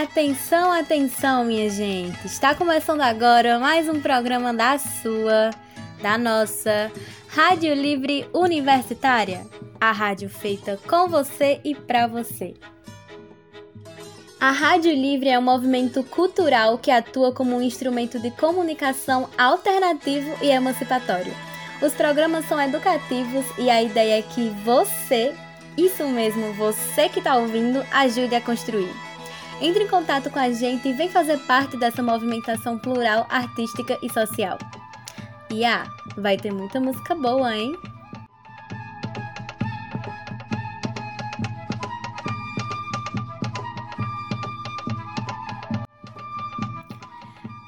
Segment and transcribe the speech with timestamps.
[0.00, 2.26] Atenção, atenção, minha gente!
[2.26, 5.50] Está começando agora mais um programa da sua,
[6.00, 6.90] da nossa
[7.28, 9.46] Rádio Livre Universitária,
[9.78, 12.54] a rádio feita com você e para você.
[14.40, 20.34] A Rádio Livre é um movimento cultural que atua como um instrumento de comunicação alternativo
[20.40, 21.34] e emancipatório.
[21.82, 25.34] Os programas são educativos e a ideia é que você,
[25.76, 29.11] isso mesmo, você que está ouvindo, ajude a construir.
[29.62, 34.12] Entre em contato com a gente e vem fazer parte dessa movimentação plural, artística e
[34.12, 34.58] social.
[35.48, 35.84] E ah,
[36.16, 37.78] vai ter muita música boa, hein?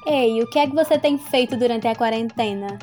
[0.04, 2.76] Ei, o que é que você tem feito durante a quarentena?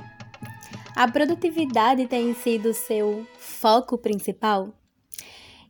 [0.95, 4.69] A produtividade tem sido seu foco principal?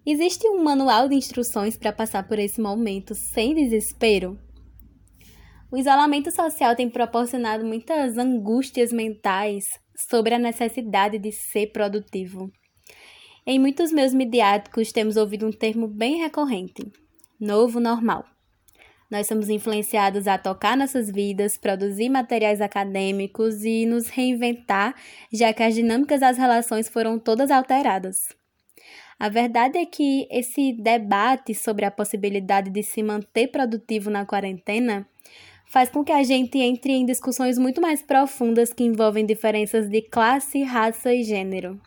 [0.04, 4.40] Existe um manual de instruções para passar por esse momento sem desespero?
[5.72, 12.52] O isolamento social tem proporcionado muitas angústias mentais sobre a necessidade de ser produtivo.
[13.46, 16.92] Em muitos meus midiáticos temos ouvido um termo bem recorrente:
[17.40, 18.26] novo normal.
[19.10, 24.96] Nós somos influenciados a tocar nossas vidas, produzir materiais acadêmicos e nos reinventar,
[25.32, 28.41] já que as dinâmicas das relações foram todas alteradas.
[29.22, 35.08] A verdade é que esse debate sobre a possibilidade de se manter produtivo na quarentena
[35.68, 40.02] faz com que a gente entre em discussões muito mais profundas que envolvem diferenças de
[40.02, 41.80] classe, raça e gênero.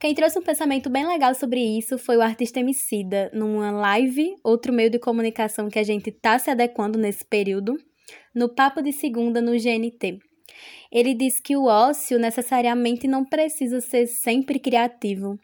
[0.00, 4.72] Quem trouxe um pensamento bem legal sobre isso foi o artista Emicida, numa live, outro
[4.72, 7.76] meio de comunicação que a gente está se adequando nesse período,
[8.34, 10.18] no Papo de Segunda no GNT.
[10.90, 15.38] Ele diz que o ócio necessariamente não precisa ser sempre criativo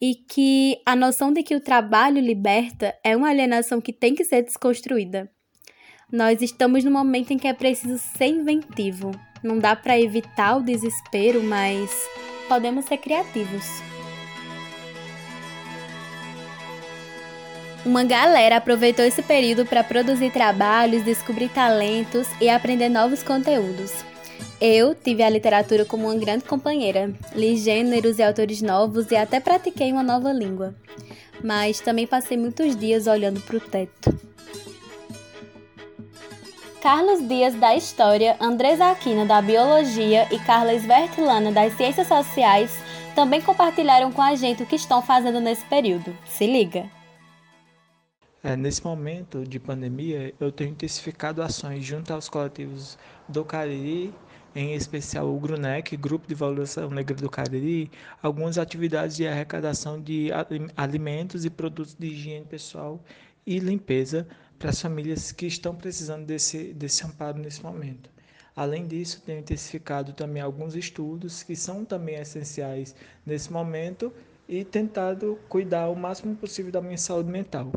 [0.00, 4.24] e que a noção de que o trabalho liberta é uma alienação que tem que
[4.24, 5.30] ser desconstruída.
[6.10, 9.12] Nós estamos no momento em que é preciso ser inventivo.
[9.44, 11.90] Não dá para evitar o desespero, mas
[12.48, 13.64] podemos ser criativos.
[17.84, 24.09] Uma galera aproveitou esse período para produzir trabalhos, descobrir talentos e aprender novos conteúdos.
[24.60, 29.40] Eu tive a literatura como uma grande companheira, li gêneros e autores novos e até
[29.40, 30.74] pratiquei uma nova língua.
[31.42, 34.14] Mas também passei muitos dias olhando para o teto.
[36.82, 42.70] Carlos Dias da História, Andrés Aquino da Biologia e Carla Svertlana das Ciências Sociais
[43.14, 46.14] também compartilharam com a gente o que estão fazendo nesse período.
[46.26, 46.90] Se liga!
[48.42, 54.12] É, nesse momento de pandemia, eu tenho intensificado ações junto aos coletivos do Cariri
[54.54, 57.90] em especial o GRUNEC, Grupo de Valorização Negra do Cariri,
[58.22, 60.30] algumas atividades de arrecadação de
[60.76, 63.00] alimentos e produtos de higiene pessoal
[63.46, 64.26] e limpeza
[64.58, 68.10] para as famílias que estão precisando desse, desse amparo nesse momento.
[68.54, 72.94] Além disso, tenho intensificado também alguns estudos que são também essenciais
[73.24, 74.12] nesse momento
[74.48, 77.70] e tentado cuidar o máximo possível da minha saúde mental.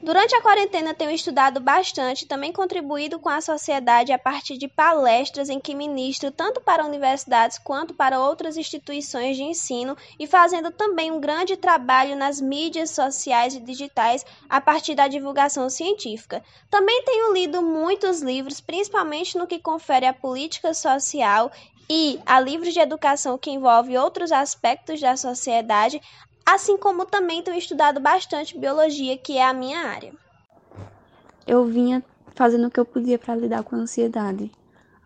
[0.00, 4.68] Durante a quarentena tenho estudado bastante e também contribuído com a sociedade a partir de
[4.68, 10.70] palestras em que ministro tanto para universidades quanto para outras instituições de ensino e fazendo
[10.70, 16.44] também um grande trabalho nas mídias sociais e digitais a partir da divulgação científica.
[16.70, 21.50] Também tenho lido muitos livros, principalmente no que confere à política social
[21.90, 26.00] e a livros de educação que envolve outros aspectos da sociedade,
[26.48, 30.14] assim como também tenho estudado bastante biologia, que é a minha área.
[31.46, 32.02] Eu vinha
[32.34, 34.50] fazendo o que eu podia para lidar com a ansiedade.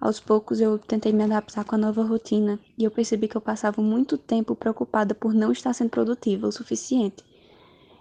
[0.01, 3.41] Aos poucos eu tentei me adaptar com a nova rotina e eu percebi que eu
[3.41, 7.25] passava muito tempo preocupada por não estar sendo produtiva o suficiente.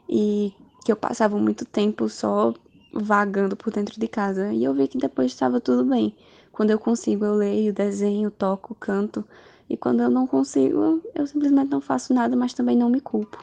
[0.07, 0.53] E
[0.83, 2.53] que eu passava muito tempo só
[2.93, 4.53] vagando por dentro de casa.
[4.53, 6.15] E eu vi que depois estava tudo bem.
[6.51, 9.25] Quando eu consigo, eu leio, desenho, toco, canto.
[9.71, 13.41] E quando eu não consigo, eu simplesmente não faço nada, mas também não me culpo.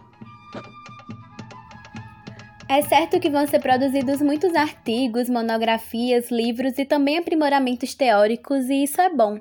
[2.69, 8.85] É certo que vão ser produzidos muitos artigos, monografias, livros e também aprimoramentos teóricos, e
[8.85, 9.41] isso é bom.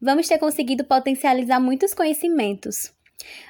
[0.00, 2.92] Vamos ter conseguido potencializar muitos conhecimentos.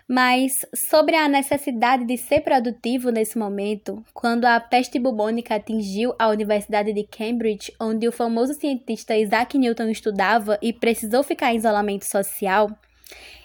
[0.08, 6.28] Mas sobre a necessidade de ser produtivo nesse momento, quando a peste bubônica atingiu a
[6.28, 12.04] Universidade de Cambridge, onde o famoso cientista Isaac Newton estudava e precisou ficar em isolamento
[12.04, 12.68] social,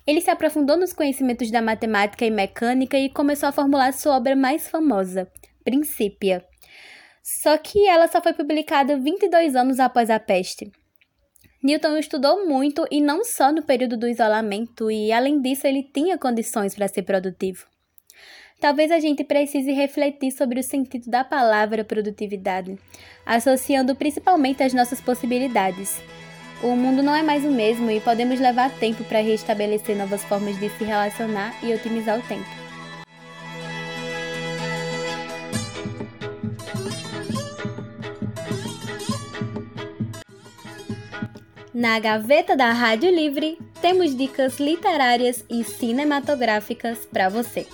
[0.05, 4.35] ele se aprofundou nos conhecimentos da matemática e mecânica e começou a formular sua obra
[4.35, 5.29] mais famosa,
[5.63, 6.45] Principia.
[7.21, 10.71] Só que ela só foi publicada 22 anos após a peste.
[11.63, 16.17] Newton estudou muito e não só no período do isolamento, e além disso, ele tinha
[16.17, 17.65] condições para ser produtivo.
[18.59, 22.77] talvez a gente precise refletir sobre o sentido da palavra produtividade,
[23.25, 25.99] associando principalmente as nossas possibilidades.
[26.63, 30.59] O mundo não é mais o mesmo e podemos levar tempo para restabelecer novas formas
[30.59, 32.66] de se relacionar e otimizar o tempo.
[41.77, 47.67] Na gaveta da Rádio Livre, temos dicas literárias e cinematográficas para você.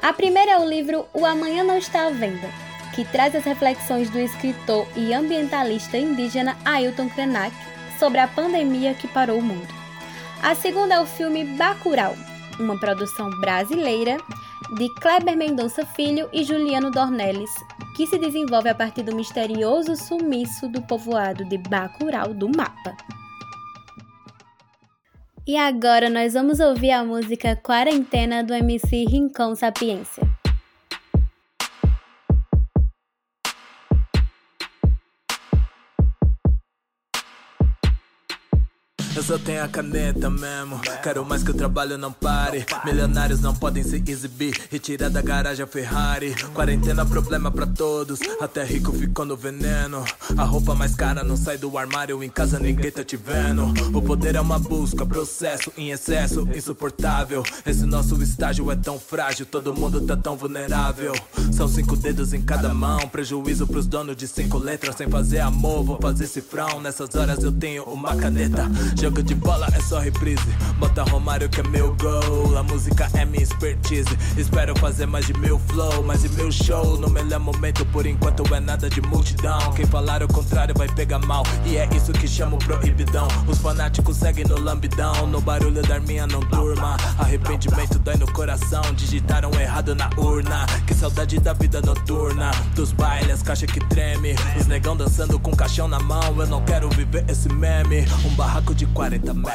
[0.00, 2.48] A primeira é o livro O Amanhã Não Está à Venda,
[2.94, 7.54] que traz as reflexões do escritor e ambientalista indígena Ailton Krenak
[7.98, 9.68] sobre a pandemia que parou o mundo.
[10.42, 12.16] A segunda é o filme Bacurau,
[12.58, 14.16] uma produção brasileira
[14.78, 17.50] de Kleber Mendonça Filho e Juliano Dornelles,
[17.96, 22.96] que se desenvolve a partir do misterioso sumiço do povoado de Bacurau do mapa.
[25.46, 30.41] E agora nós vamos ouvir a música Quarentena do MC Rincão Sapiência.
[39.14, 40.80] Eu só tenho a caneta mesmo.
[41.02, 42.64] Quero mais que o trabalho não pare.
[42.82, 46.34] Milionários não podem se exibir e tirar da garagem a Ferrari.
[46.54, 48.20] Quarentena, problema pra todos.
[48.40, 50.02] Até rico ficou no veneno.
[50.36, 52.22] A roupa mais cara não sai do armário.
[52.24, 53.66] Em casa ninguém tá te vendo.
[53.94, 57.42] O poder é uma busca, processo em excesso, insuportável.
[57.66, 59.44] Esse nosso estágio é tão frágil.
[59.44, 61.12] Todo mundo tá tão vulnerável.
[61.52, 63.00] São cinco dedos em cada mão.
[63.08, 64.96] Prejuízo pros donos de cinco letras.
[64.96, 66.80] Sem fazer amor, vou fazer cifrão.
[66.80, 68.70] Nessas horas eu tenho uma caneta.
[69.02, 70.46] Jogo de bola é só reprise.
[70.78, 72.56] Bota Romário que é meu gol.
[72.56, 74.16] A música é minha expertise.
[74.36, 76.96] Espero fazer mais de mil flow, mais de mil show.
[77.00, 79.58] No melhor momento, por enquanto, é nada de multidão.
[79.72, 81.42] Quem falar o contrário vai pegar mal.
[81.66, 83.26] E é isso que chamo proibidão.
[83.48, 85.26] Os fanáticos seguem no lambidão.
[85.26, 86.96] No barulho da arminha não durma.
[87.18, 88.82] Arrependimento dói no coração.
[88.94, 90.64] Digitaram errado na urna.
[90.86, 92.52] Que saudade da vida noturna.
[92.76, 94.36] Dos bailes, caixa que treme.
[94.56, 96.22] Os negão dançando com caixão na mão.
[96.38, 98.06] Eu não quero viver esse meme.
[98.24, 99.52] Um barraco de 40 metros.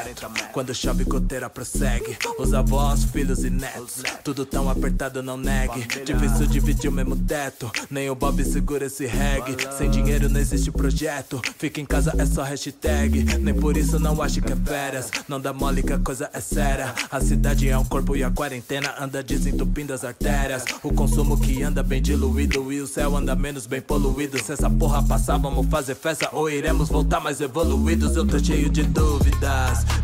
[0.52, 2.18] Quando chove, goteira prossegue.
[2.40, 4.04] Os avós, filhos e netos.
[4.24, 5.86] Tudo tão apertado, não negue.
[6.04, 7.72] Difícil dividir o mesmo teto.
[7.90, 9.56] Nem o Bob segura esse reggae.
[9.78, 11.42] Sem dinheiro não existe projeto.
[11.58, 13.38] Fica em casa é só hashtag.
[13.40, 15.12] Nem por isso não acho que é férias.
[15.28, 16.94] Não dá mole que a coisa é séria.
[17.12, 20.66] A cidade é um corpo e a quarentena anda desentupindo as artérias.
[20.84, 24.42] O consumo que anda bem diluído e o céu anda menos bem poluído.
[24.42, 28.16] Se essa porra passar, vamos fazer festa ou iremos voltar mais evoluídos.
[28.16, 29.27] Eu tô cheio de dúvidas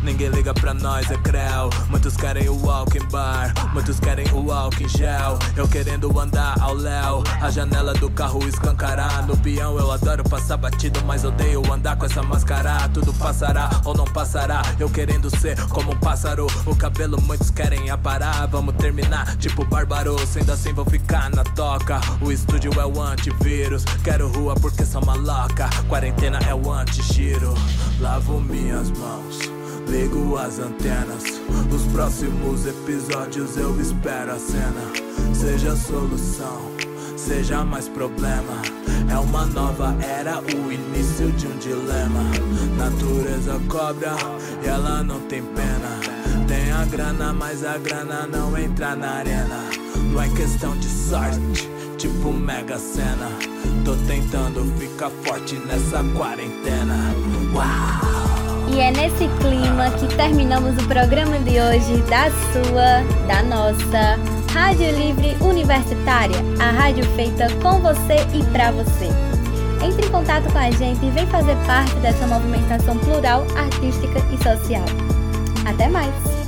[0.02, 1.70] Ninguém liga pra nós, é creu.
[1.88, 5.38] Muitos querem o walking bar, muitos querem o walking gel.
[5.56, 9.26] Eu querendo andar ao léu, a janela do carro escancarar.
[9.26, 12.88] No peão eu adoro passar batido, mas odeio andar com essa máscara.
[12.90, 14.62] Tudo passará ou não passará.
[14.78, 16.46] Eu querendo ser como um pássaro.
[16.66, 18.46] O cabelo muitos querem aparar.
[18.48, 20.16] Vamos terminar tipo bárbaro.
[20.26, 22.00] Sendo assim vou ficar na toca.
[22.20, 23.84] O estúdio é o antivírus.
[24.02, 25.68] Quero rua porque sou maloca.
[25.88, 27.54] Quarentena é o anti-giro.
[28.00, 29.38] Lavo minhas mãos mãos,
[29.88, 31.24] ligo as antenas.
[31.72, 34.82] Os próximos episódios eu espero a cena.
[35.32, 36.70] Seja solução,
[37.16, 38.62] seja mais problema.
[39.10, 42.22] É uma nova era, o início de um dilema.
[42.76, 44.16] Natureza cobra
[44.62, 46.00] e ela não tem pena.
[46.48, 49.60] Tem a grana, mas a grana não entra na arena.
[50.12, 53.30] Não é questão de sorte, tipo mega cena.
[53.84, 56.96] Tô tentando ficar forte nessa quarentena.
[57.52, 58.13] Uau!
[58.72, 64.18] E é nesse clima que terminamos o programa de hoje da sua, da nossa
[64.52, 69.08] Rádio Livre Universitária, a rádio feita com você e para você.
[69.84, 74.36] Entre em contato com a gente e vem fazer parte dessa movimentação plural, artística e
[74.42, 74.84] social.
[75.66, 76.43] Até mais!